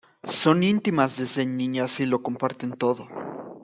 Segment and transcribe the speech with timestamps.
[0.27, 3.07] Son íntimas desde niñas y lo comparten todo.